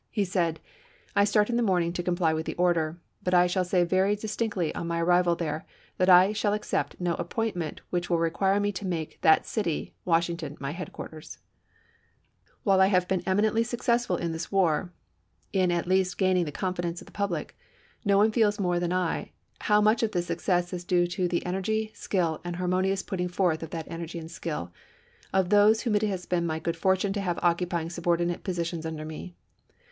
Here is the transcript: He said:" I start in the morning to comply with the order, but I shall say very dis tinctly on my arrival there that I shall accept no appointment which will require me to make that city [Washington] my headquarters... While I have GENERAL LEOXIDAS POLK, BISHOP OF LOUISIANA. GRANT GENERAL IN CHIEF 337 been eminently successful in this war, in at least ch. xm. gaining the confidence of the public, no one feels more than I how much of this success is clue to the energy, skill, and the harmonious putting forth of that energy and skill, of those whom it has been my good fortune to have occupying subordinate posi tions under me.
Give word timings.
He 0.09 0.25
said:" 0.25 0.59
I 1.15 1.25
start 1.25 1.51
in 1.51 1.57
the 1.57 1.61
morning 1.61 1.93
to 1.93 2.01
comply 2.01 2.33
with 2.33 2.47
the 2.47 2.55
order, 2.55 2.99
but 3.21 3.35
I 3.35 3.45
shall 3.45 3.63
say 3.63 3.83
very 3.83 4.15
dis 4.15 4.35
tinctly 4.35 4.71
on 4.73 4.87
my 4.87 4.99
arrival 4.99 5.35
there 5.35 5.63
that 5.97 6.09
I 6.09 6.33
shall 6.33 6.53
accept 6.53 6.99
no 6.99 7.13
appointment 7.17 7.81
which 7.91 8.09
will 8.09 8.17
require 8.17 8.59
me 8.59 8.71
to 8.71 8.87
make 8.87 9.19
that 9.21 9.45
city 9.45 9.93
[Washington] 10.03 10.57
my 10.59 10.71
headquarters... 10.71 11.37
While 12.63 12.81
I 12.81 12.87
have 12.87 13.07
GENERAL 13.07 13.25
LEOXIDAS 13.27 13.27
POLK, 13.27 13.27
BISHOP 13.27 13.29
OF 13.29 13.59
LOUISIANA. 13.59 13.59
GRANT 13.77 13.85
GENERAL 13.85 13.93
IN 13.93 13.93
CHIEF 13.93 13.93
337 13.93 13.93
been 13.93 13.93
eminently 13.93 14.01
successful 14.01 14.15
in 14.17 14.31
this 14.31 14.51
war, 14.51 14.93
in 15.53 15.71
at 15.71 15.87
least 15.87 16.11
ch. 16.13 16.17
xm. 16.17 16.17
gaining 16.17 16.45
the 16.45 16.51
confidence 16.51 17.01
of 17.01 17.05
the 17.05 17.11
public, 17.11 17.57
no 18.03 18.17
one 18.17 18.31
feels 18.31 18.59
more 18.59 18.79
than 18.79 18.91
I 18.91 19.31
how 19.59 19.81
much 19.81 20.01
of 20.01 20.13
this 20.13 20.25
success 20.25 20.73
is 20.73 20.83
clue 20.83 21.05
to 21.05 21.27
the 21.27 21.45
energy, 21.45 21.91
skill, 21.93 22.41
and 22.43 22.55
the 22.55 22.57
harmonious 22.57 23.03
putting 23.03 23.27
forth 23.27 23.61
of 23.61 23.69
that 23.69 23.85
energy 23.87 24.17
and 24.17 24.31
skill, 24.31 24.73
of 25.31 25.49
those 25.51 25.81
whom 25.81 25.93
it 25.93 26.01
has 26.01 26.25
been 26.25 26.47
my 26.47 26.57
good 26.57 26.75
fortune 26.75 27.13
to 27.13 27.21
have 27.21 27.37
occupying 27.43 27.91
subordinate 27.91 28.43
posi 28.43 28.65
tions 28.65 28.87
under 28.87 29.05
me. 29.05 29.35